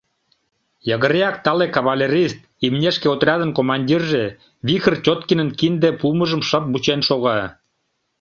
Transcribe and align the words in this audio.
Йыгыреак 0.87 1.35
тале 1.45 1.67
кавалерист, 1.75 2.39
имнешке 2.65 3.07
отрядын 3.13 3.51
командирже 3.57 4.23
Вихыр 4.67 4.95
Тёткинын 5.05 5.49
кинде 5.59 5.89
пуымыжым 5.99 6.41
шып 6.47 6.63
вучен 6.71 6.99
шога. 7.07 7.39